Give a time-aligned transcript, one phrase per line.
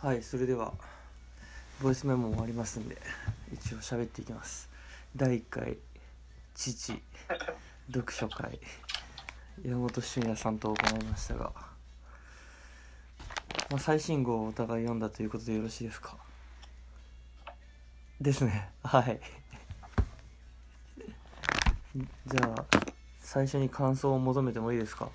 [0.00, 0.72] はいそれでは
[1.82, 2.96] ボイスメモもありますんで
[3.52, 4.68] 一応喋っていきます。
[5.16, 5.76] 第1回
[6.54, 7.02] 父
[7.92, 8.60] 読書会
[9.64, 11.52] 山本俊也さんと行いましたが、
[13.70, 16.16] まあ、最新号をお互い読んだということでよろしいですか？
[18.20, 18.68] ですね。
[18.84, 19.20] はい。
[22.26, 22.64] じゃあ
[23.20, 25.08] 最初に感想を求めてもいいですか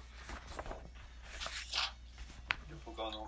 [2.85, 3.27] 僕あの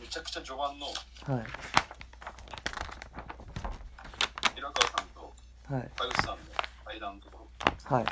[0.00, 1.46] めちゃ序盤のはい。
[4.54, 5.34] 平川さんと
[5.74, 5.90] はい。
[5.96, 6.42] 田口さんの
[6.84, 7.48] 対談のとこ
[7.84, 8.10] はいろ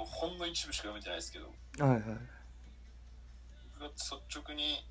[0.00, 1.46] もうほんの一部しか読めてないですけど。
[1.46, 2.00] はいはい。
[2.00, 2.18] はい
[3.78, 4.86] 僕が率直に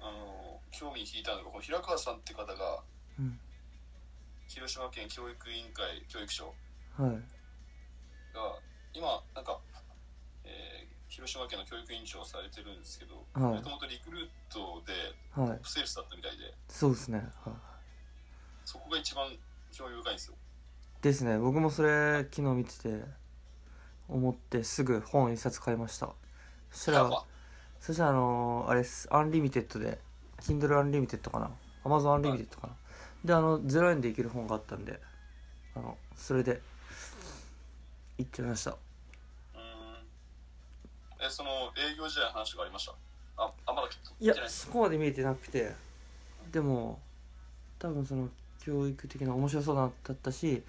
[0.00, 2.82] あの興味引いたのがこの平川さんって方が
[3.18, 3.38] うん。
[4.48, 6.46] 広島県教育委員会教育省
[6.98, 7.10] はい。
[8.34, 8.58] が
[8.92, 9.58] 今なんか、
[10.44, 13.54] えー広島県の教育委員長をされてるんですけどはい。
[13.54, 14.92] もともとリクルートで
[15.34, 15.58] はい。
[15.64, 16.54] セールスだったみたいで。
[16.68, 17.18] そうですね。
[17.44, 17.54] はい。
[18.64, 19.26] そこが一番
[19.72, 20.34] 興味深いんですよ。
[21.02, 21.38] ですね。
[21.38, 23.02] 僕もそれ昨日見てて
[24.08, 26.10] 思ってすぐ本一冊買いました。
[26.70, 27.24] そしたら
[27.80, 29.98] そしたらあのーあれアンリミテッドで
[30.40, 31.50] Kindle アンリミテッドかな
[31.84, 32.74] ？Amazon アンリミテッドかな、
[33.24, 35.00] であの0円でいける本があったんで
[35.74, 36.60] あのそれで
[38.18, 38.76] 行っちゃいました
[41.22, 42.94] えその営業時代の話がありました？
[43.44, 43.88] ああまだ
[44.20, 44.48] いや聞いてない。
[44.48, 45.74] ですそこまで見えてなくて。
[46.52, 46.98] でも
[47.78, 48.28] 多分その
[48.60, 50.62] 教育的な面白そうだったし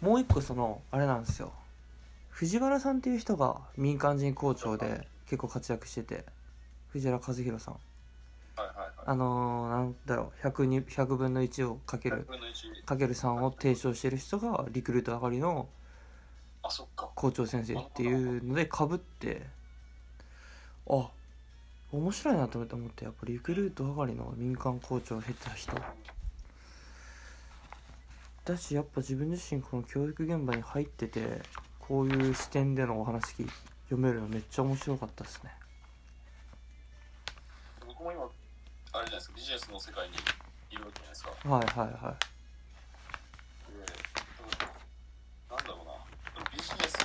[0.00, 1.52] もう一個そのあれなんですよ。
[2.30, 6.24] 藤原さんっていう人が民間人校長で結構活躍してて
[6.90, 7.74] 藤原和弘さん。
[8.56, 8.90] はいはいはい。
[9.06, 15.68] あのー、なんだろう 100, に100分の1をかける100分の1かける3を提唱してる人がリクルート上がりの
[17.14, 19.46] 校長先生っていうのでかぶって
[20.88, 21.10] あ
[21.92, 25.72] 面白いなと思ってやっぱリクルート上がりの民間校長を経た人。
[28.44, 31.42] だしやっぱ自分自身この教育現場に入ってて
[31.80, 33.48] こういう視点でのお話聞
[33.88, 35.52] 読めるのめっちゃ面白かったですね。
[37.86, 40.14] 僕も今あれじゃないですかビジネスの世界に
[40.70, 41.30] いるわけじゃないですか。
[41.48, 42.16] はいはいは
[43.68, 43.86] で
[45.50, 47.04] なんだろうなビジネスで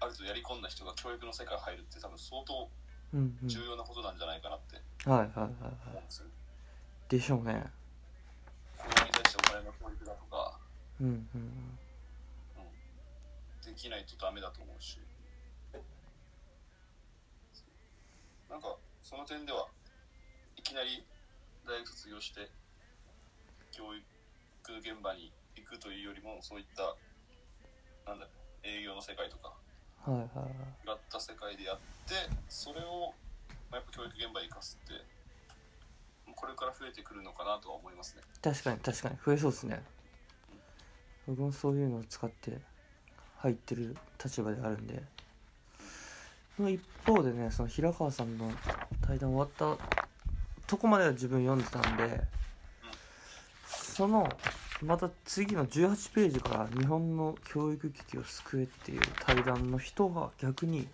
[0.00, 2.66] ある程度やり込んだ人が教育の世界に入るって多分相当い
[3.12, 3.48] うんうん。
[3.48, 5.48] 重要なことなんじゃないかなってはいはいはいは
[5.92, 7.62] 思うんですよ、いでしょうね。
[8.78, 10.58] 子供に対してお金の教育だとか。
[11.00, 11.68] うんうん
[13.62, 14.98] できないとダメだと思うし。
[18.50, 19.66] なんかその点では
[20.56, 21.04] いきなり
[21.66, 22.50] 大学卒業して
[23.70, 24.04] 教育
[24.78, 26.94] 現場に行くというよりもそういった
[28.04, 28.28] なんだ
[28.62, 29.54] 営業の世界とか
[30.04, 30.90] はいはいはい。
[30.90, 32.14] 違った世界でやって
[32.48, 33.14] それを、
[33.70, 35.04] まあ、やっぱ教育現場に生かすって
[36.34, 38.22] これから増えてくるのかなとは思いますね。
[38.42, 39.16] 確かに確かに。
[39.24, 39.82] 増えそうですね。
[41.26, 42.58] 僕もそういうのを使って
[43.38, 45.02] 入ってる立場であるんで。
[46.56, 48.50] その一方でねその平川さんの
[49.00, 49.84] 対談終わった
[50.66, 52.20] とこまでは自分読んでたんで
[53.66, 54.28] その
[54.82, 60.88] また次の18ページから日本の教育危機を救えっていう対談の人が逆に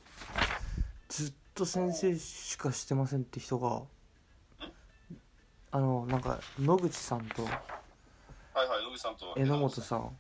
[1.09, 3.82] ずっと先生しかしてませんって人が
[5.71, 7.47] あのなんか野口さんと
[9.37, 10.10] 榎本さん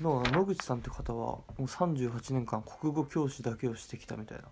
[0.00, 4.44] の野口さんって方はもう38年間国語教師だけをしてきたみたいな。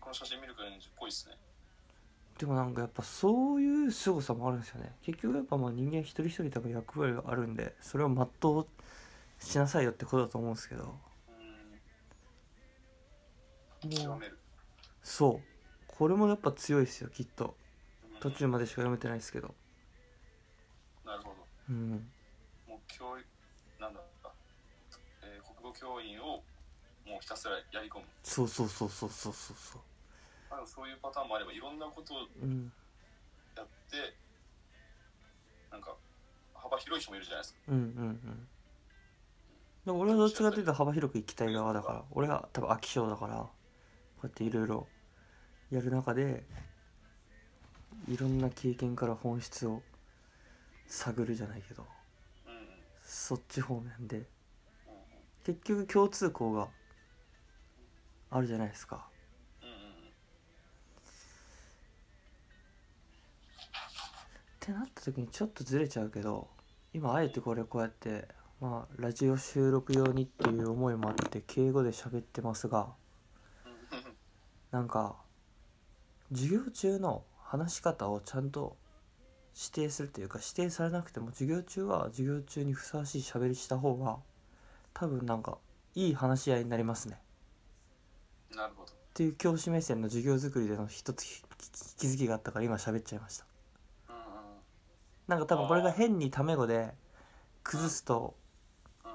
[0.00, 1.34] この写真見る感じっぽいですね
[2.38, 4.92] でもなんかやっぱそういう凄さもあるんですよね。
[5.02, 8.66] 結局やっぱまあ人間一人一人多分役割があるんでそれを全う
[9.38, 10.82] しなさいよってことだと思うんですけど。
[10.82, 10.86] う
[13.86, 13.90] ん。
[13.90, 14.38] もう極める。
[15.02, 15.46] そう。
[15.86, 17.56] これもやっぱ強いですよきっと。
[18.08, 19.54] うん途中までしか読めてないですけど。
[21.04, 21.36] なるほど。
[21.68, 21.90] うん。
[22.66, 23.26] もう教育
[23.78, 24.00] なんだ、
[25.22, 26.42] えー国語教員を
[27.06, 28.04] もうひたすらやり込む。
[28.22, 29.82] そうそうそうそうそうそうそう
[30.54, 32.72] まあでもそういうパターンもあればいろんなことをうん。
[33.56, 34.14] やって
[35.70, 35.96] なんか
[36.54, 37.60] 幅広い人もいるじゃないですか。
[37.68, 38.48] うんうんうん。
[39.84, 42.04] でも俺はどっちかというと幅広く行きたい側だから。
[42.12, 43.50] 俺は多分飽き性だからこ
[44.22, 44.86] うやっていろいろ
[45.72, 46.44] やる中で
[48.06, 49.82] いろんな経験から本質を
[50.86, 51.84] 探るじゃないけど
[52.46, 52.58] うんうん
[53.04, 54.18] そっち方面で。
[54.18, 54.26] うんうん。
[55.42, 56.68] 結局共通項が
[58.30, 59.08] あるじゃないですか
[64.64, 66.48] ってなった時にちょっとずれちゃうけど
[66.94, 68.26] 今あえてこれこうやって
[68.62, 72.88] まあラジオ収録用にっていう思いもあって敬語で喋ってますが
[73.66, 73.68] うん
[74.70, 75.16] なんか
[76.32, 78.78] 授業中の話し方をちゃんと
[79.54, 84.16] 指定するというか指定されなくても授業中は授業中にふさわしい喋りした方が
[84.94, 85.58] 多分なんか
[85.94, 87.18] いい話し合いになりますね。
[88.56, 88.92] なるほど。
[88.92, 91.42] っていう教師目線の授業作りでの一つひ
[91.98, 93.46] 気づきがあったから今喋っちゃいました
[95.26, 96.92] なんか多分これが変にタメ語で
[97.62, 98.36] 崩すと
[99.04, 99.10] うん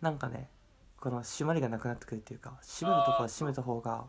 [0.00, 0.48] なんかね
[1.00, 4.06] この締まりがなくなってくるっていうか締めるとこは締めた方が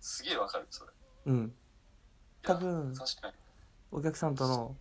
[0.00, 0.90] すげえわかるそれ。
[1.26, 1.52] うん。
[2.42, 2.92] 多分
[3.92, 4.76] お客さんとの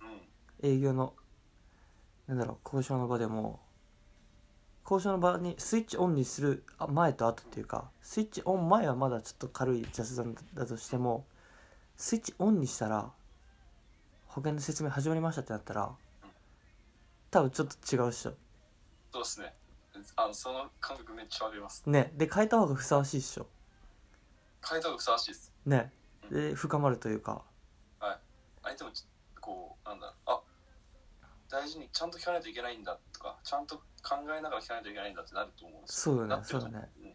[0.00, 0.68] うん。
[0.68, 1.14] 営業の
[2.26, 3.60] なんだろう交渉の場でも
[4.84, 11.26] 交渉の場にスイッチオンにするあ前と後っていうかスイッチオン前はまだちょっと軽い雑談だとしても
[11.96, 13.10] スイッチオンにしたら
[14.34, 15.92] 保険の説明始まりましたってなったら
[17.30, 18.32] 多分ちょっと違うっしょ
[19.12, 19.54] そうですね。
[20.16, 21.84] あのその感覚めっちゃわかります。
[21.86, 22.12] ね。
[22.16, 23.46] で変えた方がふさわしいっしょ。
[24.68, 25.52] 変えた方がふさわしいです。
[25.64, 25.92] ね。
[26.32, 27.42] で深まるというか。
[28.64, 29.04] 相手もち
[29.40, 30.40] こうなんだあ
[31.48, 36.36] 大事にちゃんと聞かないといけないんだとかちゃんと考えながら聞かないといけないんだってなると思うんですそうよね。
[36.42, 36.88] そうだね。
[37.00, 37.12] うん。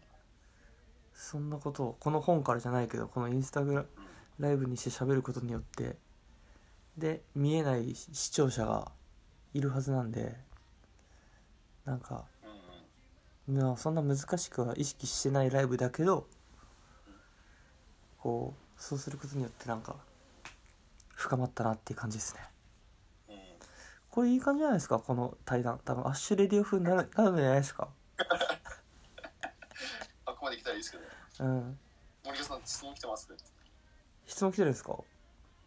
[1.14, 3.86] そんなことをこの本からじゃないけどこのインスタグラ
[4.40, 5.98] ライブにして喋ることによって
[7.00, 8.92] で見えない視聴者が
[9.54, 10.36] いるはずなんで
[11.86, 12.26] なんか
[13.48, 16.28] うんそんな難しくは意識してないライブだけど
[18.20, 19.96] こうそうすることによってなんか
[21.16, 22.42] 深まったなっていう感じですね。
[23.30, 23.36] うん
[24.12, 25.00] これいい感じじゃないですか？
[25.00, 25.80] この対談。
[25.86, 27.88] 多分アッシュレディオ風になるなるんじゃないですか？
[30.26, 31.04] あここまで来たらいいですけど。
[31.46, 31.80] うん。
[32.26, 33.38] 森川さん質問来てますね。
[34.26, 34.94] 質問来てるんですか？
[34.98, 35.04] え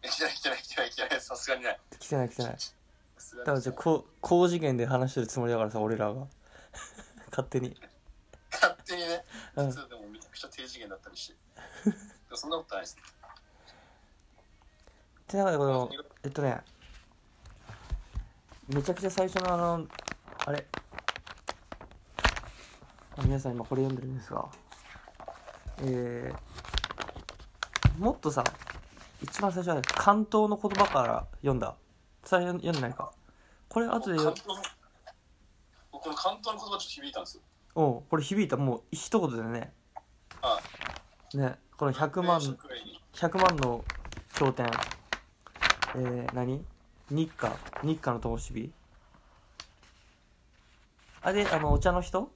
[0.09, 1.79] 来てない来てない来てない来てないさすがにない。
[1.99, 2.51] 来てない来てない。
[2.57, 2.71] さ
[3.17, 6.27] すがにだからじゃあこう高次元で話してるつもりだからさ俺らが。
[7.31, 7.75] 勝手に。
[8.51, 9.25] 勝手にね。
[9.55, 9.69] うん。
[9.69, 11.37] 実はでもめちゃくちゃ低次元だったりして。
[11.85, 11.91] で
[12.31, 13.03] もそんなことないですっ
[15.27, 15.89] て中でこの
[16.23, 16.61] えっとね。
[18.67, 19.87] めちゃくちゃ最初のあの
[20.45, 20.67] あれ。
[23.15, 24.47] あ皆さん今これ読んでるんですが。
[25.79, 28.43] えー、もっとさ
[29.23, 31.75] 一番最初は関東の言葉から読んだ。
[32.25, 33.13] それ読んでないか。
[33.69, 34.25] これ後でよ。
[34.25, 34.55] 関東の
[35.91, 37.43] 僕この関東の言葉ちょっと響いたんですよ。
[37.75, 38.57] おうこれ響いた。
[38.57, 39.73] もう一言でね。
[40.41, 40.59] は
[41.33, 43.01] ねこの100万名所くらいに。
[43.13, 43.85] 100万の
[44.35, 44.69] 経典
[45.95, 46.65] えー、何？
[47.09, 47.55] 日課。
[47.81, 48.71] 日課の灯火。
[51.21, 52.29] あれあのお茶の人？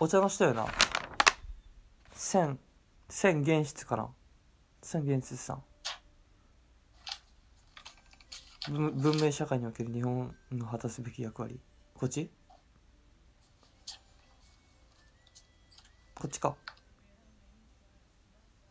[0.00, 0.66] お茶の人よな。
[2.12, 2.58] 千
[3.08, 4.08] 千元室かな
[4.82, 5.62] 千元室さん。
[8.68, 11.60] 文文明社会における日本の果たすべき役割。
[11.94, 12.30] こっち？
[16.14, 16.56] こっちか。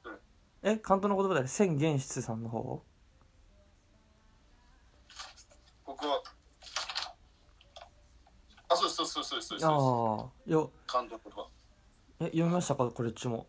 [0.03, 0.17] どれ
[0.63, 2.83] え関東の言葉で千元室さんの方
[5.85, 6.21] 僕は
[8.67, 9.65] あそうそうそうそうそうです。
[9.65, 9.69] あ
[10.45, 11.47] いや関東の言葉。
[12.19, 12.91] え読みましたか？
[12.91, 13.47] これっちも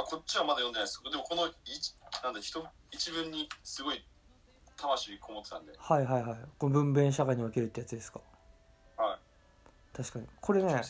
[0.00, 1.02] あこっちはまだ読んでないです。
[1.02, 4.04] でもこの一なんだ一一文にすごい
[4.76, 5.72] 魂こもってたんで。
[5.76, 6.38] はいはいはい。
[6.58, 8.20] これ文明社会におけるってやつですか？
[8.96, 9.18] はい。
[9.96, 10.26] 確かに。
[10.40, 10.82] これね。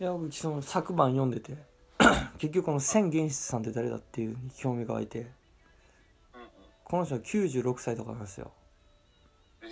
[0.00, 1.54] いや僕その昨晩読んでて
[2.38, 5.20] 結局この千元室さんって誰だっていうに興味が湧いて。
[5.20, 5.22] う
[6.38, 6.50] んうん。
[6.84, 8.52] この人は96歳とかなんですよ。
[9.62, 9.66] え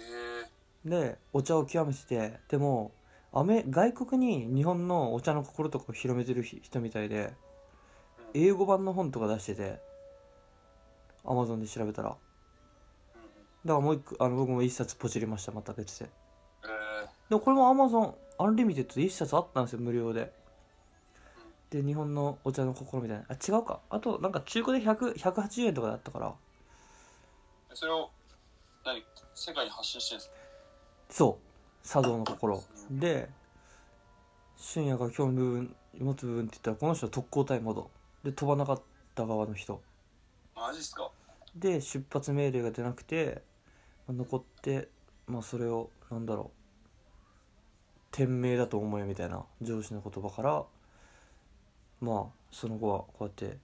[0.84, 2.92] えでお茶を極めててでも
[3.32, 7.34] アメ外国に日本のお茶の心とかを広めてる人人みたいで
[8.34, 9.80] 英語版の本とか出してて
[11.24, 12.08] アマゾンで調べたら。
[12.08, 12.20] だか
[13.64, 16.08] らもう一個あの僕も一冊ポチりましたまた別で
[16.62, 17.28] えー。
[17.28, 20.32] でもこれもアマゾンアンリミテッドで一冊あったんですよ無料で。
[21.70, 23.24] で日本のお茶の心みたいな。
[23.28, 23.80] あ違うか。
[23.90, 26.34] あとなんか中古で100 180円とかだったから。
[27.74, 28.10] それを
[28.86, 29.04] 何？
[29.34, 30.36] 世界に発信してるんですか？
[31.10, 31.38] そ
[31.84, 31.86] う。
[31.86, 33.28] 茶道の心で
[34.56, 37.90] 俊也が興味部分持つ部分って言ったらこの人は特攻隊モード。
[38.24, 38.82] で飛ばなかっ
[39.14, 39.80] た側の人。
[40.56, 41.10] マジっすか？
[41.54, 43.42] で出発命令が出なくて
[44.06, 44.88] まあ残って
[45.26, 46.58] まあそれをなんだろう
[48.10, 50.64] 天命だと思えみたいな上司の言葉から
[52.00, 53.58] まあその後はこうやって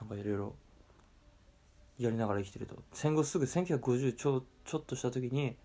[0.00, 0.54] なんかいろいろ
[1.98, 2.76] やりながら生きてると。
[2.92, 5.56] 戦後すぐ1950ちょちょっとした時に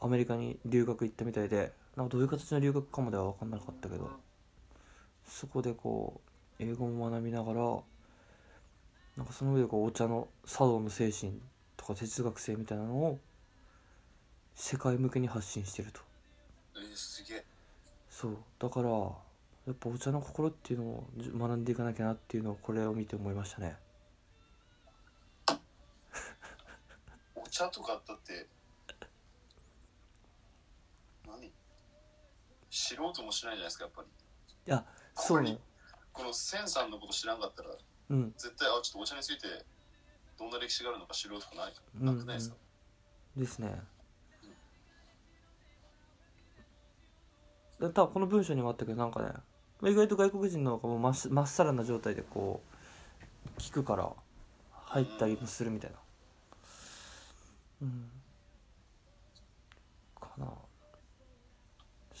[0.00, 4.10] アメリカに留学行ったみたいでなんかどういう形の留学かまでは分かんなかったけど
[5.24, 6.20] そこでこ
[6.58, 7.60] う英語も学びながら
[9.16, 11.40] なんかその上でこうお茶の茶道の精神
[11.76, 13.20] とか哲学性みたいなのを
[14.54, 16.00] 世界向けに発信してると。
[16.76, 17.44] えー、すげえ。
[18.08, 18.36] そう。
[18.58, 23.76] だからやっぱお茶の心っていうのをじ学んでいかなきゃなっていうのをこれを見て思いましたね。
[27.34, 28.46] お茶とかだって
[31.26, 31.52] 何
[32.94, 34.08] 知ろうともしないじゃないですかやっぱり。
[34.66, 34.84] いや
[35.14, 35.42] そう。
[35.42, 35.58] ね
[36.12, 37.70] このセンさんのこと知らんかったら
[38.10, 38.32] うん。
[38.36, 39.48] 絶対あちょっとお茶について
[40.38, 42.08] どんな歴史があるのか知ろうとかないうん。
[42.08, 42.56] うんなくないですか、
[43.36, 43.82] ですね。
[47.80, 49.28] で多分この文章にもあったけどなんかね
[49.80, 52.62] まあ意外と外国人の方がまっまっさらな状態でこ
[53.56, 54.08] う聞くから
[54.70, 55.96] 入ったりもするみたいな。
[57.82, 58.10] うん。
[60.20, 60.46] かな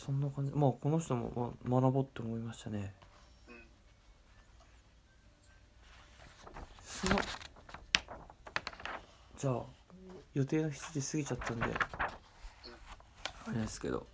[0.04, 0.52] そんな感じ。
[0.52, 2.94] まあこの人も、ま、学ぼうって思いましたね。
[3.48, 3.66] うん。
[6.84, 7.20] その
[9.38, 9.62] じゃあ
[10.34, 11.64] 予定の7時過ぎちゃったんで
[13.46, 14.06] あれですけど。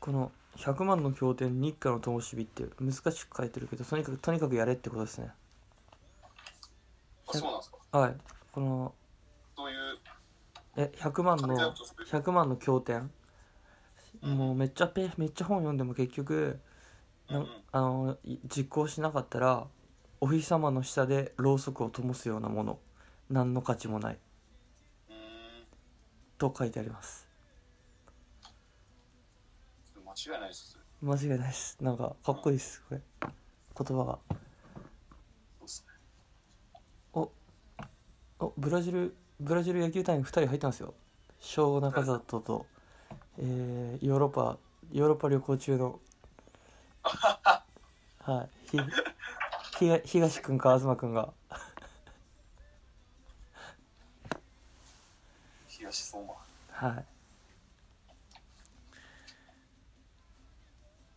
[0.00, 5.32] この「100万の経典日課の灯火」って難しく書いてるけどとにかくとにかくやれってことですね。
[7.26, 7.98] あそうなんですか？
[7.98, 8.16] はい。
[8.52, 8.94] この
[9.56, 9.98] そういう？
[10.76, 13.10] え100万のとそれ100万の経典
[14.24, 16.58] もうめっちゃペめっちゃ本読んでも結局
[17.28, 19.66] なあのい実行しなかったら
[20.20, 22.78] お日様の下でろうそくを灯すようなもの。
[23.28, 24.18] 何の価値もない。
[26.38, 27.28] と書いてあります。
[30.04, 30.78] 間違いないです。
[31.02, 31.76] 間違いないです。
[31.82, 33.02] なんかかっこいいですこれ。
[33.20, 34.18] 言葉が。
[34.30, 34.36] そ
[35.60, 35.92] うっすね。
[38.38, 40.94] おブラジルブラジル野球隊員2人入ってますよ。
[41.40, 42.66] 小中里と、
[43.38, 44.58] えーヨーロッパ
[44.92, 46.00] ヨーロッパ旅行中の
[48.24, 48.48] はい。
[48.70, 48.78] ひ
[49.78, 51.32] ひが東君か東君が。
[55.68, 56.32] 東相馬。
[56.70, 57.04] はい。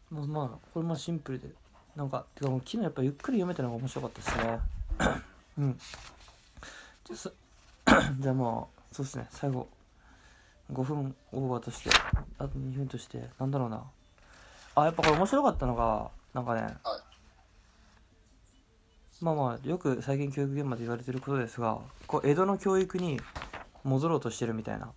[0.09, 1.53] まあまあこれまあシンプルで。
[1.95, 4.59] なんかてかもう昨日やっぱゆっくり読めたのが面白かったですね。
[5.57, 5.79] うん。
[7.05, 7.31] じゃあそ
[8.19, 9.27] じゃあまあそうですね。
[9.31, 9.69] 最後
[10.71, 11.89] 5分オーバーとして
[12.37, 13.83] あと2分としてなんだろうな。
[14.75, 16.73] あやっぱこれ面白かったのがなんかね、はい。
[19.21, 23.19] まあまあよく最近教育現場で言われてることですがこう江戸の教育に
[23.83, 24.91] 戻ろうとしてるみたいな。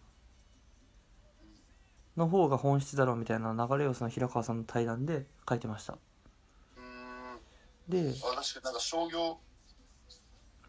[2.16, 5.94] の方が本質だろうみたいな流れをその平川さんの対談で書いてました。
[5.94, 8.10] うーん。
[8.12, 9.38] であ確かになんか商業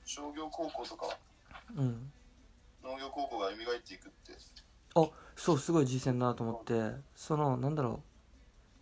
[0.06, 1.18] 商業高校とか
[1.76, 2.12] うん。
[2.84, 4.34] 農業高校が蘇っていくって
[4.96, 6.96] あそうすごい実践だなと思って。
[7.16, 8.02] そのなんだろ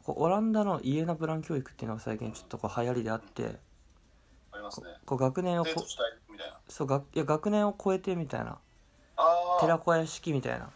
[0.02, 0.06] う。
[0.06, 3.58] こうオランダのイエナ・ブラン教育っていうのが最近ちょっとこう流行りであって。
[4.52, 4.88] ありますね。
[5.06, 5.72] こう学年をこ
[6.68, 8.58] そう学いや学年を超えてみたいな。
[9.60, 10.70] 寺子屋式みたいな。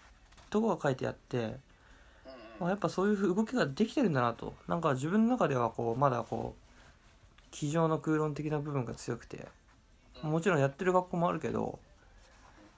[0.49, 1.57] とこが書いてあって、
[2.59, 4.53] まあ、やっぱそういう動きができてるんだなと。
[4.67, 9.47] なんか自分の中ではこうまだこう机上の空論的な部分が強くて。
[10.21, 11.79] もちろんやってる学校もあるけど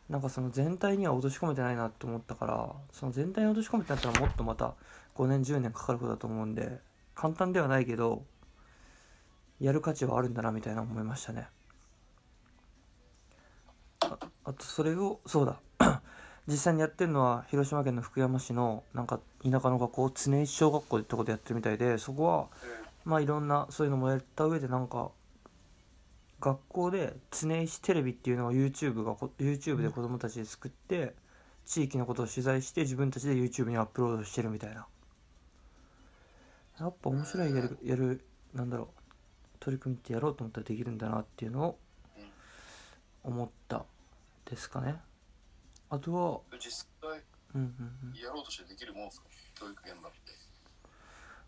[0.10, 4.76] なんかその全体には落とし込めてないなと思ったからその全体に落とし込めてなったらもっとまた
[5.16, 6.80] 5年10年かかることだと思うんで
[7.16, 8.24] 簡単ではないけど
[9.60, 11.48] やる価値はあるんだなみたいな思いましたね。
[14.02, 15.60] ああとそれをそうだ。
[16.48, 22.48] 実際にやってるのは広島県の福山市のなんか田舎の学校常石小学校ってとこでやってるみたいでそこは
[23.06, 25.10] まあいろんなそういうのもやった上でなんか
[26.40, 31.16] 学校で常石テレビっていうのを YouTube がこ YouTube で子供たちで作って
[31.66, 34.86] 地域のことを取材して自分たちで YouTube にアップロードしてるみたいな。
[36.80, 38.88] やっぱ面白いやるやるなんだろう。
[39.60, 41.80] 取り組みってやろうと思ったらできるんだなっていうのを
[43.24, 43.86] 思った
[44.44, 45.00] ですかね。
[45.90, 47.24] あとは実際
[47.56, 48.20] うんうんうん。
[48.20, 49.28] やろうとしてできるもんですか？
[49.60, 50.18] 教育現場って。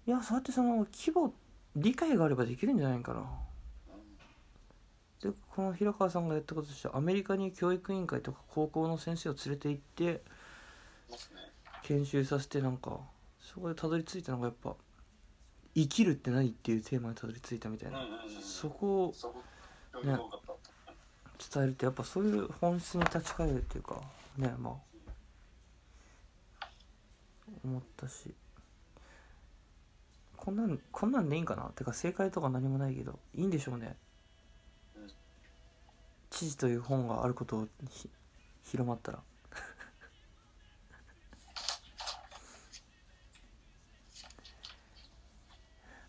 [0.08, 1.34] いやそうやってその規模
[1.76, 3.26] 理解があればできるんじゃないかな
[5.22, 10.22] でこの平川さんがやったこととしてはアメリカに教育委員会とか高校の先生を連れて行って
[11.84, 13.00] 研修させてなんか
[13.42, 14.76] そこでたどり着いたのがやっぱ
[15.74, 18.00] 生きるって何っていうテーマにたどり着いたみたいな、
[18.42, 19.44] そこをそこ
[19.94, 20.58] 興味深かっ
[21.48, 24.02] た、伝えるってやっぱそういう本質に立ち返るっていうか
[24.38, 24.78] ねま
[26.62, 26.68] あ
[27.64, 28.34] 思ったし。
[30.36, 31.64] こんなんこんなんでいいんかな？
[31.76, 33.88] てか正解とか何もないけどいいんでしょうね。
[33.88, 33.96] うん
[36.38, 38.08] 知事という本があることをひ
[38.66, 39.18] 広まったら。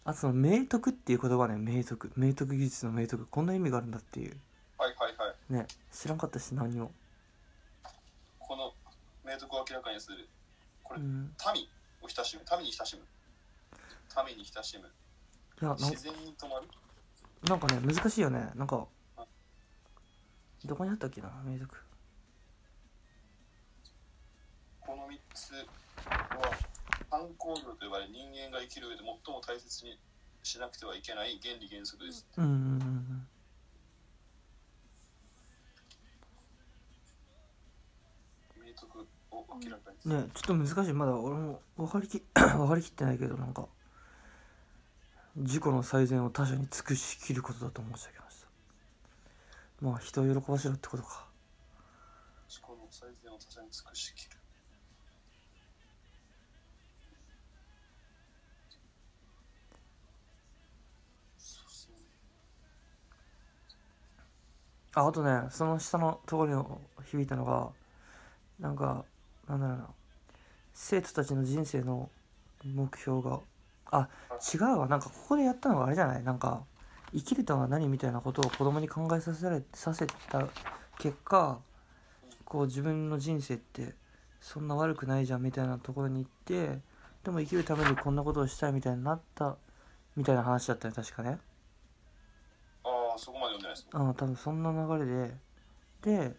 [0.04, 1.56] あとその明徳っていう言葉ね。
[1.56, 2.12] 明徳。
[2.14, 3.24] 明徳技術の明徳。
[3.24, 4.38] こんな意味があるんだっていう。
[4.76, 5.50] はいはいはい。
[5.50, 5.66] ね。
[5.90, 6.92] 知らんかったし何も。
[8.38, 8.74] この
[9.24, 10.28] 明徳を明らかにする。
[10.84, 11.34] これうん。
[11.54, 11.66] 民
[12.02, 12.44] を親しむ。
[12.58, 13.06] 民に親しむ。
[14.10, 14.92] ために親しむ。
[15.62, 16.68] いやなん自然に止まる。
[17.44, 18.52] なんかね難しいよね。
[18.56, 18.86] なんか
[20.64, 21.76] どこにあったっけな名作
[24.80, 26.52] この3つは
[27.10, 29.98] 反抗力と呼ばれ人間が生きる上で最も大切に
[30.42, 32.26] しなくてはいけない原理原則です。
[32.36, 33.28] うんうんうん
[38.56, 40.92] 明徳を明らかにする、うんねちょっと難しい。
[40.92, 43.66] まだ俺も分かりき 分かりきってないけどなんか
[45.36, 48.27] 自己の最善を他者に尽くしきることだと申し上げました
[49.80, 51.28] まあ人を喜ばせろってことか。
[52.48, 54.38] 自己の最善を他者に尽くしきる。
[64.94, 67.68] ああとねその下のところに響いたのが
[68.58, 69.04] なんか
[69.48, 69.86] なんだろうな。
[70.74, 72.10] 生徒たちの人生の
[72.64, 73.38] 目標が
[73.92, 74.08] あ
[74.52, 74.88] 違うわ。
[74.88, 76.24] なんかここでやったのがあれじゃない？
[76.24, 76.64] なんか
[77.12, 80.48] 生きるとは何みたいなことを子供に考えさせられさせた
[80.98, 81.58] 結果
[82.44, 83.94] こう自分の人生って
[84.40, 86.80] そんな悪くないじゃんみたいなところに行って
[87.24, 89.56] でも生きるためにこんなことをしたいみたいになった
[90.16, 91.38] みたいな話だったよ確かね。
[92.84, 95.34] ああそこまで読んでないですあ多分そんな流れで。
[96.02, 96.36] で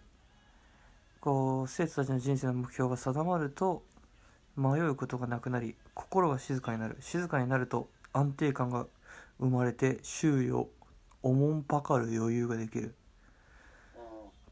[1.19, 3.83] こう生徒たちの人生の目標が定まると
[4.55, 6.97] 迷うことがなくなり心が静かになる。
[7.01, 8.87] 静かになると安定感が
[9.39, 10.69] 生まれて周囲を
[11.23, 12.83] おもんぱかる余裕ができる。
[12.83, 12.91] うん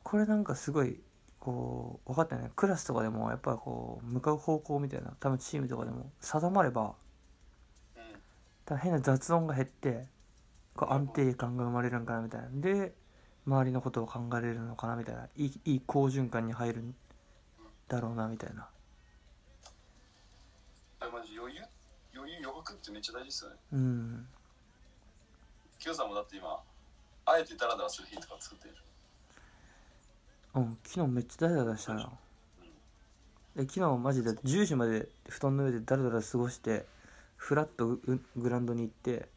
[0.04, 1.02] これなんかすごい
[1.40, 2.52] こう分かったよね。
[2.56, 6.96] クラスとかでもやっぱりこう向かう方向みたいな多分チームとかでも定まれば
[8.82, 10.08] 変な雑音が減って
[10.76, 12.48] こう安定感が生まれるんかなみたいな。
[12.54, 12.94] で
[13.46, 15.28] 周りのことを考えれるのかなみたいな。
[15.36, 16.96] いいいい好循環に入るん
[17.88, 18.68] だろうなみたいな。
[21.00, 21.62] あマジ余裕
[22.16, 23.58] 余裕余白ってめっちゃ大事ですよね。
[23.74, 24.28] うん
[25.80, 26.60] キヨさんもだって今
[27.26, 28.76] あえてダラダラする日とか作ってる？
[30.56, 32.10] うん昨日めっちゃダラダラしたな
[33.56, 36.86] で昨日マジで10時まで布団の上でダラダラ過ごして
[37.36, 39.30] フラッとググラウンドに行って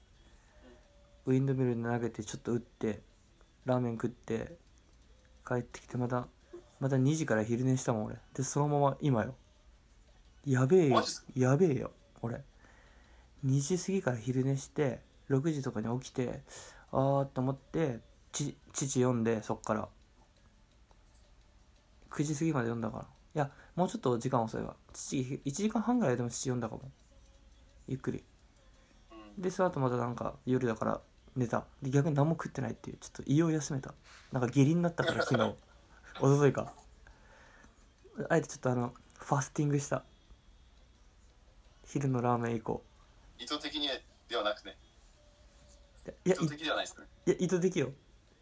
[1.26, 3.00] ウィンドミルに投げてちょっと打って
[3.66, 4.56] ラーメン食って
[5.46, 6.26] 帰ってきてまた
[6.80, 8.16] また2時から昼寝したもん俺。
[8.34, 9.34] でそのまま今よ。
[10.46, 11.02] やべえよ。
[11.36, 11.90] やべえよ
[12.22, 12.42] 俺。
[13.44, 15.00] 2時過ぎから昼寝して
[15.30, 16.42] 6時とかに起きて
[16.92, 18.00] あーっと思って
[18.32, 19.88] ち父読んでそっから。
[22.10, 23.06] 9時過ぎまで読んだからい
[23.38, 24.74] やもうちょっと時間遅いわ。
[24.92, 26.82] 父1時間半ぐらいでも父読んだかも。
[27.86, 28.24] ゆっくり。
[29.38, 31.00] でその後またなんか夜だから
[31.36, 31.64] 寝た。
[31.80, 33.94] で逆に何も食ってないっていうちょっと胃を休めた。
[34.32, 35.54] なんか下痢になったから昨日。
[36.16, 36.72] 一昨日か。
[38.28, 40.02] あえてちょっとあのファスティングした。
[41.86, 42.82] 昼のラーメン以降。
[43.38, 43.88] 意図的に
[44.28, 44.76] ではなくね
[46.24, 47.06] いやい意図的ではないですね。
[47.26, 47.92] いや意図的よ。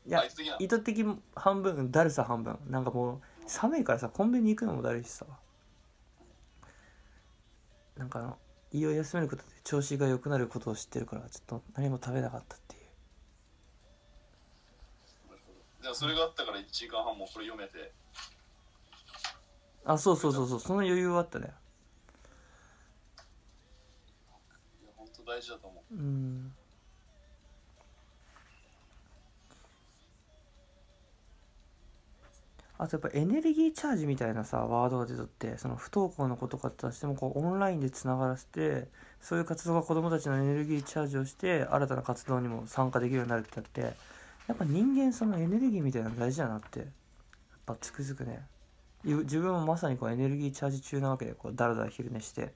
[0.07, 1.04] いやあ意図的な意図的
[1.35, 5.26] 半分だるさ半分なんかもう寒いからさコンビニ行くのもだるいしさ。
[7.96, 8.38] なんかあの
[8.70, 12.83] 胃を休めることで調子が良くなることを知ってるからちょっと何も食べなかったっていう。
[15.83, 17.92] でもそれがあったから1時間半もこれ読めて。
[19.85, 20.61] あそうそうそうそう。
[20.61, 21.46] その余裕はあったね。
[24.83, 25.94] いや本当大事だと思う。
[25.94, 26.52] うん
[32.81, 38.87] あとやっぱエネルギーチャージみたいなさワードが出とってその不登校の子とかとしてもこうオンラインでつながらせて
[39.21, 46.88] そういう活動が子どもたちのエネルギーチャージをして新たな活動にも参加できるようになるってなってやっぱ人間そのエネルギーみたいなの大事だなってやっ
[47.67, 48.47] ぱつくづくね。
[49.05, 52.53] 自分もまさにこうエネルギーチャージ中なわけでこうだらだら昼寝して。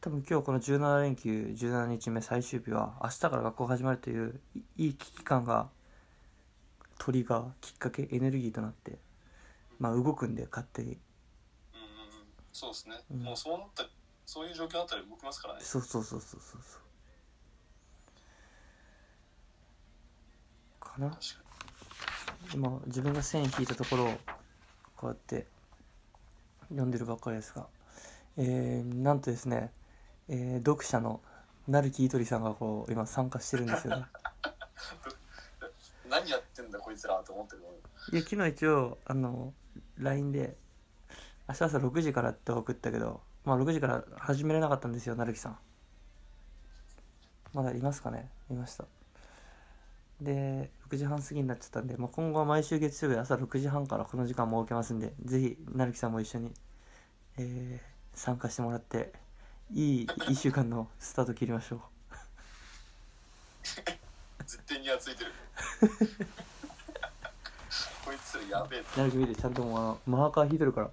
[0.00, 4.40] 多分今日この17連休17日目最終日は明日から学校始まるという
[4.76, 5.68] いい危機感が
[6.98, 8.98] トリガーきっかけエネルギーとなって
[9.78, 10.92] まあ動くんで勝手に。
[10.92, 10.98] うん
[12.52, 13.22] そうですね、うん。
[13.22, 13.88] もうそうなった
[14.26, 15.60] そういう状況だったら動きますからね。
[15.62, 16.80] そうそうそうそうそうそう。
[20.80, 21.18] かな。
[22.52, 24.18] 今自分が線引いたところを
[24.96, 25.46] こうやって
[26.68, 27.66] 読んでるばっかりですが。
[28.36, 29.72] えー、なんとですね、
[30.28, 31.20] えー読者の
[31.66, 34.06] 成木いとりさんがこう今参加してるんですよね
[36.88, 39.52] こいつらと思ってるのいや昨日一応あの
[39.98, 40.56] LINE で
[41.46, 45.58] 明日朝6時からって送ったけどまあ6時から始めれなかったんですよ成木さん。
[47.52, 48.30] まだいますかね？
[48.50, 48.86] いました。
[50.22, 56.54] で6時半過ぎになっちゃったんで、まあ、今後は毎週月曜日朝6時半からこの時間設けますんでぜひ成木さんも一緒に、
[57.36, 59.12] えー参加してもらって
[59.72, 61.80] いい1週間のスタート切りましょう。
[64.44, 65.30] 絶対にやついてる
[68.50, 70.90] やべえなるべく見てちゃんともうあのマーカー引いてるから。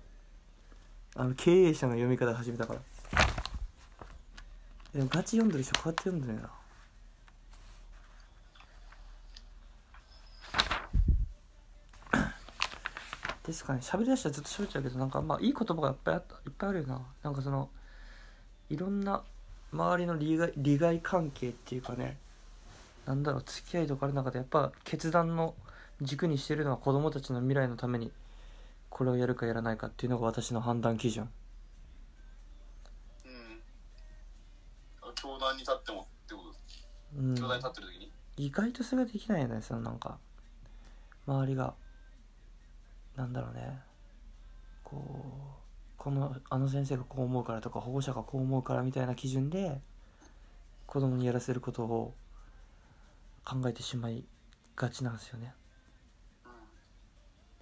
[1.18, 2.80] あの経営者の読み方始めたから。
[4.94, 6.50] でもガチ読んでる人こうやって読んでるな。
[13.46, 17.02] ですかね喋りだしたらずっと喋っちゃうけどなんかまあいい言葉がいっぱいあったいっぱいあるよな。
[17.24, 17.70] なんかその
[18.70, 19.24] いろんな
[19.72, 22.18] 周りの利害利害関係っていうかね。
[23.06, 25.54] なんだろう付き合いとかある中でやっぱ決断の
[26.02, 28.12] 軸にしてるのは子供たちの未来のために
[28.90, 31.30] これをやるかやらないかっていうのが私の判断基準。
[33.26, 33.62] うん。
[35.16, 37.36] 教団に立ってもってことうん。
[37.36, 38.12] 教団に立ってる時に？
[38.38, 40.18] 意外とそれができないよねそのなんか
[41.26, 41.74] 周りが
[43.16, 43.80] なんだろうね。
[44.84, 45.10] こう
[45.98, 49.80] このあの先生がこう思うからとか保護者がこう思うからみたいな基準で
[50.86, 52.14] 子供にやらせることを
[53.44, 54.26] 考えてしまい
[54.76, 55.54] がちなんですよね。
[55.58, 55.65] うん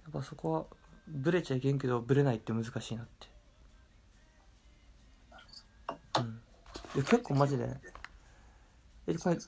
[0.04, 0.64] やっぱそこは
[1.08, 3.28] ブレちゃいけんけどブレないって難しいなって。
[6.20, 6.40] うん。
[6.94, 7.68] いや結構マジで。
[9.06, 9.38] えこれ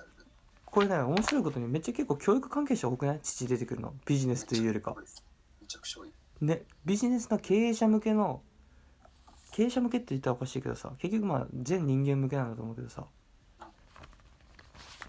[0.65, 3.21] これね面白いことにめっちゃ結構教育関係者多くない？
[3.23, 3.95] 父出てくるの。
[4.05, 4.95] ビジネスというよりか。
[6.41, 8.43] ねビジネスの経営者向けの
[9.53, 13.05] 経営者向けって言ったらおかしいけどさ結局まあ全人間向けなんだと思うけどさ。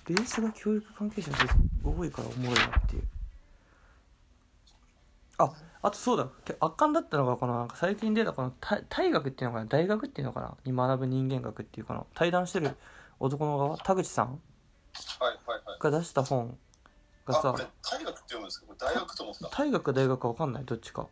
[0.06, 1.40] ベースが教育関係者って
[1.84, 3.04] 多いからおもろいなっていう
[5.40, 6.28] ああとそうだ。
[6.46, 9.66] け圧巻だったのがこのなんか最近出たこの大大学っていうのかな？
[9.66, 10.58] 大学っていうのかな？
[10.66, 12.76] に学ぶ人間学っていうかな対談してる
[13.20, 13.78] 男の側？
[13.78, 14.26] 田口さん？
[14.28, 14.40] はい
[15.46, 15.80] はいはい。
[15.80, 16.58] が出した本
[17.26, 18.68] がさ大学って読むんですか？
[18.68, 19.50] これ大学と思ってた。
[19.50, 20.66] 大学か大学か分かんない？
[20.66, 21.08] どっちか。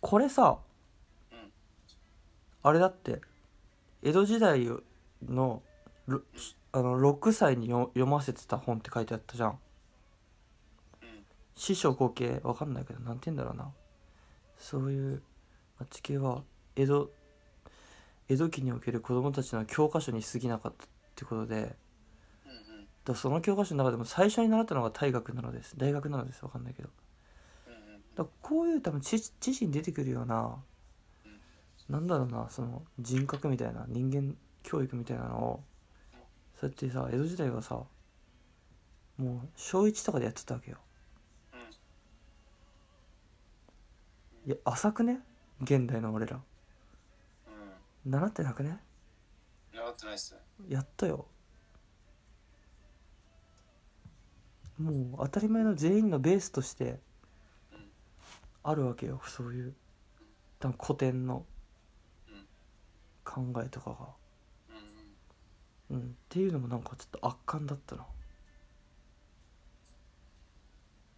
[0.00, 0.58] これさ、
[1.30, 1.52] うん。
[2.64, 3.20] あれだって
[4.02, 4.68] 江戸時代
[5.28, 5.62] の
[6.08, 6.22] ろ
[6.72, 9.58] あの6歳によ読ませてた本って書いてあったじゃん
[11.62, 13.70] 師匠後継分かんないけどなんて言うんだろうな。
[14.58, 15.22] そういう
[15.78, 16.42] あっち系は
[16.74, 17.10] 江戸
[18.28, 21.76] 江戸期における子供たちの教科書に過ぎなかったってことで。
[23.04, 25.76] だその教科書の中でも最初に習ったのが大学なのです。
[25.76, 26.40] 大学なのです。
[26.40, 26.88] 分かんないけど。
[28.16, 30.56] だこういう多分知知識に出てくるような
[31.88, 35.64] なんだろうなその人格みたいな人間教育みたいなのを
[36.60, 37.82] そうやってさ江戸時代はさ
[39.16, 40.78] もう小1とかでやってたわけよ
[44.44, 45.20] いや浅くね？
[45.62, 46.40] 現代の俺ら。
[47.46, 48.10] うん。
[48.10, 48.80] 習ってなくね？
[49.72, 50.40] 習ってないっすね。
[50.68, 51.26] やったよ。
[54.78, 56.98] もう当たり前の全員のベースとして
[57.72, 57.90] うん。
[58.64, 59.74] あるわけよそういう。
[60.58, 61.46] 多分古典の
[63.24, 63.96] 考えとかが。
[65.90, 66.02] うんうん。
[66.02, 66.08] うん。
[66.08, 68.02] っていうのもなんかちょっと圧巻だったな。
[68.02, 68.04] い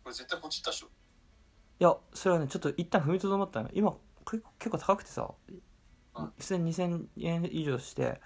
[0.05, 0.89] これ絶対ポチったっしょ
[1.79, 3.93] やそれはねちょっと一旦踏みとどまったの今
[4.31, 5.53] 結構結構高くてさう
[6.23, 6.33] ん。
[6.39, 8.21] 普通に2000円以上して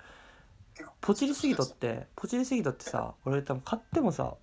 [1.00, 4.34] ポチりすぎとってポチりすぎとってさ俺多分買ってもさ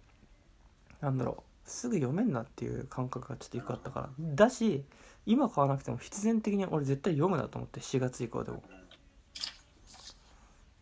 [1.02, 4.10] なんだろうすぐ読めんなっていう感覚がちょっと一個あったから。
[4.20, 4.84] だし
[5.26, 8.64] 今買わなくても必然的に俺絶対読むなと思って4月以降でも。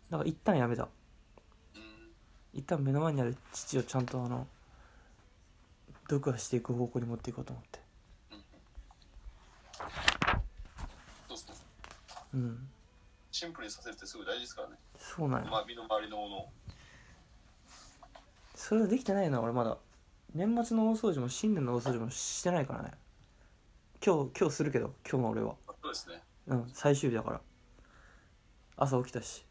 [0.09, 0.83] だから一旦やめた。
[0.83, 0.89] うん
[2.53, 4.47] 一旦目の前にある父をちゃんとあの
[6.09, 7.79] 読破していく方向に持っていこうと思って
[11.27, 11.53] そうっすね
[12.33, 12.69] うん。
[13.31, 14.75] シンプルにさせるってすごい大事ですからね。
[14.97, 15.49] そうなんや。
[15.49, 16.49] まあ身の回りのものを。
[18.55, 19.77] それはできてないな俺まだ。
[20.33, 22.91] 年末の大掃除も新年の大掃除もしてないからね。
[24.05, 25.55] 今日今日するけど今日の俺は。
[25.81, 26.21] そうですね。
[26.47, 27.41] うん最終日だから。
[28.77, 29.45] 朝起きたし。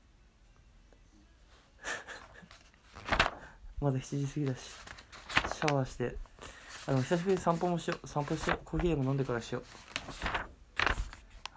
[3.81, 4.61] まだ7時過ぎだし。
[4.61, 6.17] シャワーして。
[6.87, 8.07] あの久しぶりに散歩もしよう。
[8.07, 8.61] 散歩しよう。
[8.65, 9.65] コーヒーでも飲んでからしよう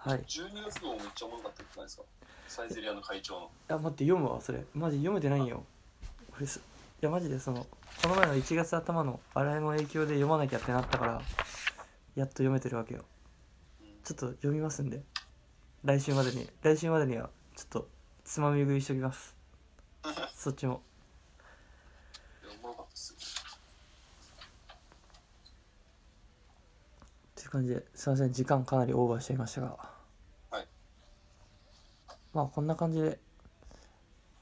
[0.05, 0.19] はい。
[0.19, 2.03] い12月号めっちゃおもろかったじゃないですか？
[2.47, 3.49] サイゼリアの会長の。
[3.67, 4.63] や待って読むわそれ。
[4.73, 5.63] マジ読めてないんよ
[6.37, 6.61] 俺すい
[7.01, 7.65] やマジでその
[8.03, 11.21] この前の1月頭のあれの影響で読まなきゃってなったから
[12.15, 13.03] やっと読めてるわけよ。
[13.81, 13.87] うん。
[14.03, 15.01] ちょっと読みますんで。
[15.83, 16.47] 来週までに。
[16.61, 17.87] 来週までにはちょっと
[18.23, 19.35] つまみ食いしときます。
[20.35, 20.81] そっちも。
[22.43, 23.17] いやおもろかったっすよ。
[27.31, 28.31] っていう感じですいません。
[28.33, 29.67] 時間かなりオーバーしちゃいましたが。
[29.69, 29.94] はい
[32.35, 33.17] まあこんな感じで。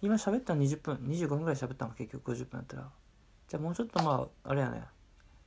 [0.02, 0.96] 今喋ったの20分。
[0.96, 2.34] 25分ぐらい喋ったのが結局。
[2.34, 2.92] 50分だったら。
[3.48, 4.84] じゃあもうちょっとまああれやね。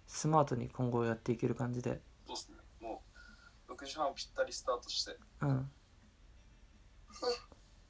[0.07, 2.01] スマートに今後やっていける感じで。
[2.25, 2.57] そうっすね。
[2.81, 3.03] も
[3.69, 5.17] う6時半ぴったりスタートして。
[5.41, 5.71] うん。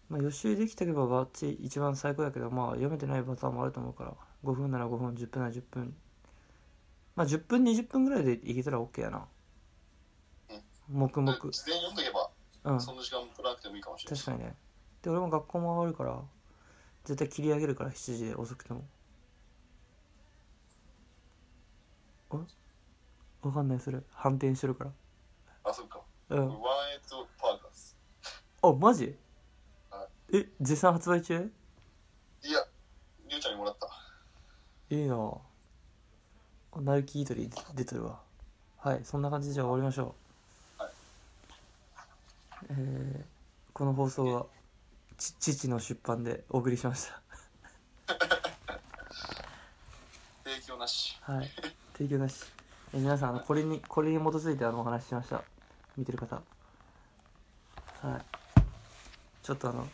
[0.08, 4.14] まあ予習できたけばバッチ一番最高やけどまあ読めてないパターンもあると思うから。
[4.42, 5.94] 5分なら5分10分なら10分。
[7.14, 9.26] まあ10分20分ぐらいでいけたら OK やな。
[10.88, 11.36] 黙々。
[11.36, 12.25] 事前に読んどけば、
[12.66, 12.80] うん。
[12.80, 14.20] その時間取らなくてもいいかもしれない。
[14.20, 14.54] 確かにね。
[15.02, 16.20] で俺も学校も上がるから
[17.04, 18.84] 絶対切り上げるから7時で遅くても。
[22.30, 22.36] あ
[23.42, 24.00] わかんないそれ。
[24.10, 24.90] 反転してるから。
[25.64, 26.00] あそっか。
[26.30, 26.38] うん。
[26.38, 26.58] ワンエイ
[27.08, 27.94] トパーカーズ
[28.62, 29.16] あマジ？
[29.90, 31.34] はえ絶賛発売中？
[32.42, 32.58] いや
[33.28, 33.88] りゅうちゃんにもらった。
[34.90, 35.14] いいな。
[36.72, 38.20] あナルキイートリー出てるわ。
[38.78, 40.06] はいそんな感じでじゃあ終わりましょう。
[40.06, 40.16] はい
[42.70, 43.36] えー
[43.76, 44.46] この放送は
[45.18, 47.20] ち父の出版でお送りしました。
[50.42, 51.18] 提供なし。
[51.20, 51.50] はい。
[51.92, 52.42] 提供なし。
[52.94, 55.44] え皆さんあのこれにこれに基づいてあのお話ししました。
[55.94, 56.36] 見てる方。
[56.36, 56.42] は
[58.18, 58.24] い。
[59.42, 59.86] ちょっとあの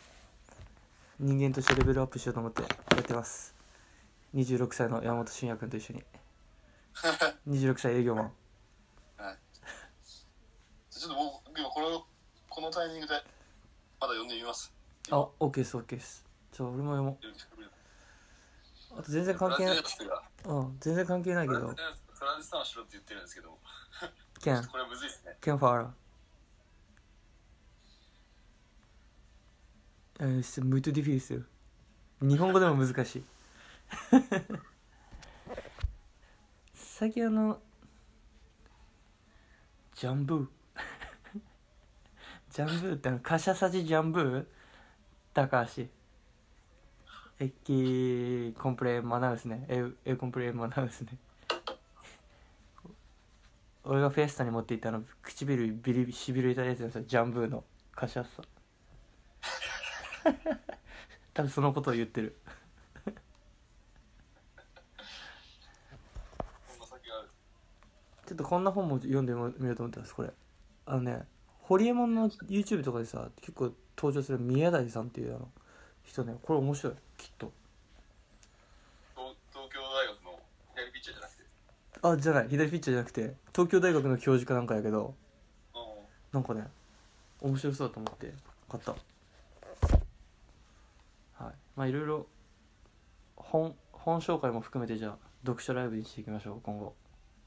[1.19, 2.67] 人間としてレベルアップしようと思ってや
[3.01, 3.53] ってます。
[4.33, 6.03] 26歳の山本俊也君と一緒に。
[7.49, 8.31] 26歳営業マン。
[10.89, 12.07] ちょっと僕今このこの
[12.73, 13.13] タイミングで
[13.99, 14.71] まだ読んでみます
[15.11, 16.25] あ、オッケーです、オッケーです。
[16.51, 17.25] じゃあ、俺も読もう。
[18.99, 19.77] あと全然関係ない。
[19.77, 19.83] が
[20.45, 21.67] うん、全然関係ないけどト
[22.25, 22.41] ラン。
[22.41, 23.57] ジスタンをしろって言ってるんですけど
[24.41, 25.93] ケン、これはむずいですねケンファーラ。
[30.19, 31.43] えー、ist muito difícil。
[32.21, 33.23] 日本語でも難しい。
[36.73, 37.59] 最近あの、
[39.95, 40.47] ジャンブー。
[42.53, 44.45] ジャンブーってあの、カシャサジジャンブー
[45.33, 45.85] 高橋。
[47.39, 47.51] エッ
[48.53, 49.65] キコンプレマナウスね。
[49.67, 51.17] エエコンプレマナウスね。
[53.85, 57.63] 俺がフェスタに持っていったあの唇ビリしびれたやつのさジャンブーの
[57.95, 58.43] カシャッサ
[61.33, 62.37] 多分そのことを言ってる
[68.25, 70.31] ちょっとこんな本も読んでみようと思ってますこれ
[70.85, 71.27] あのね
[71.63, 75.49] ホリエモンの YouTube とかでさ結構登場する宮台さんっていうあの
[76.03, 77.53] 人ねこれ面白いきっと。
[79.15, 80.39] 東東京大学の
[80.75, 81.43] 左ピッチャーじゃなくて。
[82.01, 85.15] あじゃない左ピッチャーじゃなくて東京大学の教授かなんかやけど
[85.73, 85.81] うん。
[86.33, 86.67] なんかね
[87.39, 88.33] 面白そうだと思って
[88.67, 88.91] 買った。
[88.91, 88.97] は
[91.49, 91.53] い。
[91.77, 92.27] まあいろいろ
[93.37, 96.93] 本本紹介も含めてじゃあ読書ライブにしていきましょう今後。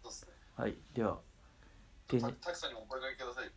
[0.03, 0.33] そうっすね。
[0.57, 0.75] はい。
[0.95, 1.19] では
[2.09, 2.17] た
[2.53, 3.51] くさんにもお声掛けください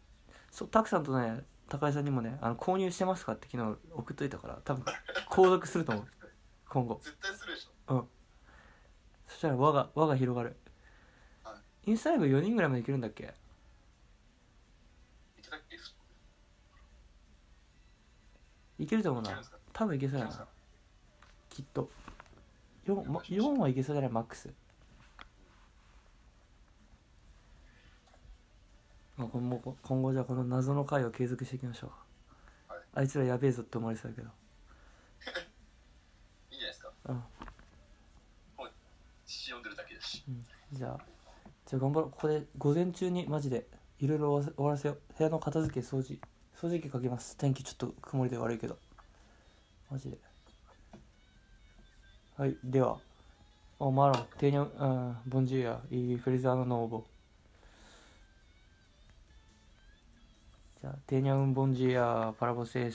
[0.60, 4.84] そうタクさんとね高井さんにもねあの購入してますかって昨日送っといたから多分
[5.30, 6.08] 購読すると思う。
[6.68, 7.00] 今後。
[7.02, 8.08] 絶対するでしょ。
[9.26, 10.58] そしたら輪が輪が広がる。
[11.46, 13.24] はインスタライブ4人ぐらいまでいけるんだっけ？
[15.38, 15.78] いけたっけ
[18.80, 19.42] いいけると思うな
[19.72, 20.46] 多分いけそうやな。
[21.48, 21.90] きっと。
[22.86, 24.12] 4, ま4はいけそうじゃない？
[24.12, 24.54] マックス
[29.20, 31.92] まあ今後今後じゃあこの謎の回を継続していきましょ
[32.70, 32.84] う、はい。
[32.96, 34.30] あいつらやべえぞって思われてたけど。
[36.52, 36.92] いいんじゃないですか？
[37.10, 37.24] うん。
[39.26, 40.24] 詩読んでるだけだし。
[40.72, 41.00] じゃあ
[41.66, 42.12] じゃあ頑張ろう。
[42.12, 43.68] ここで午前中にマジで
[44.00, 45.02] いろいろ終わらせよう。
[45.18, 46.18] 部屋の片付け掃除。
[46.56, 47.36] 掃除機かけます。
[47.36, 48.78] 天気ちょっと曇りで悪いけど。
[49.92, 50.18] マジで。
[52.38, 52.58] はい。
[52.64, 53.00] では
[53.80, 57.00] おマロンテーニョうんボンジュアイフリザーノノーボ。
[57.00, 57.19] ー
[61.20, 62.90] ニャウンボンジュアパラボセ